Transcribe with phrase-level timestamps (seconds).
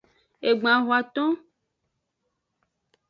[0.47, 1.31] Egban hoaton.